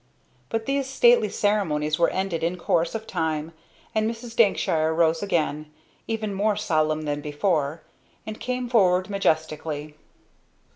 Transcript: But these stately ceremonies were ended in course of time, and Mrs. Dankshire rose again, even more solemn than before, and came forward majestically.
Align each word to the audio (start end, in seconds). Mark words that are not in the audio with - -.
But 0.49 0.65
these 0.65 0.89
stately 0.89 1.29
ceremonies 1.29 1.99
were 1.99 2.09
ended 2.09 2.43
in 2.43 2.57
course 2.57 2.95
of 2.95 3.05
time, 3.05 3.53
and 3.93 4.09
Mrs. 4.09 4.35
Dankshire 4.35 4.91
rose 4.95 5.21
again, 5.21 5.71
even 6.07 6.33
more 6.33 6.55
solemn 6.55 7.03
than 7.03 7.21
before, 7.21 7.83
and 8.25 8.39
came 8.39 8.67
forward 8.67 9.11
majestically. 9.11 9.95